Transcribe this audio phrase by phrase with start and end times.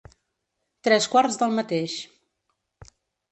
[0.87, 1.99] Tres quarts del mateix.